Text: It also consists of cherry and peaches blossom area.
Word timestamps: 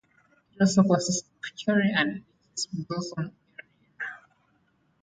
It 0.55 0.61
also 0.61 0.81
consists 0.81 1.29
of 1.43 1.55
cherry 1.55 1.91
and 1.95 2.23
peaches 2.55 2.65
blossom 2.87 3.21
area. 3.21 4.13